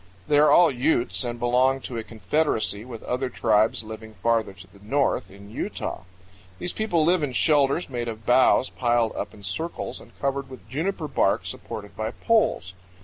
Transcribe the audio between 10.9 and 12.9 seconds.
bark supported by poles.